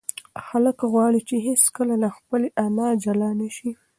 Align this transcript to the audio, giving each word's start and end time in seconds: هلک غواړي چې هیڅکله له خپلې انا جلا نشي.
هلک 0.47 0.79
غواړي 0.91 1.21
چې 1.27 1.35
هیڅکله 1.47 1.95
له 2.03 2.09
خپلې 2.17 2.47
انا 2.63 2.87
جلا 3.03 3.29
نشي. 3.41 3.71